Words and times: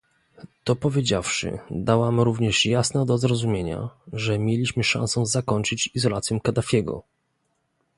To 0.63 0.75
powiedziawszy, 0.75 1.59
dałam 1.71 2.19
również 2.21 2.65
jasno 2.65 3.05
do 3.05 3.17
zrozumienia, 3.17 3.89
że 4.13 4.39
mieliśmy 4.39 4.83
szansę 4.83 5.25
zakończyć 5.25 5.89
izolację 5.95 6.39
Kaddafiego 6.43 7.03